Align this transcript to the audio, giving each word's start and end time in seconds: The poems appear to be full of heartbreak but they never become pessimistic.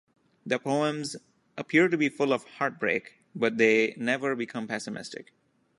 The 0.47 0.57
poems 0.57 1.15
appear 1.55 1.87
to 1.87 1.95
be 1.95 2.09
full 2.09 2.33
of 2.33 2.45
heartbreak 2.57 3.19
but 3.35 3.59
they 3.59 3.93
never 3.97 4.35
become 4.35 4.67
pessimistic. 4.67 5.31